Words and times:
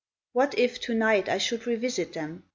What 0.33 0.57
if, 0.57 0.79
to 0.81 0.95
night, 0.95 1.29
I 1.29 1.37
should 1.37 1.67
revisit 1.67 2.13
them? 2.13 2.41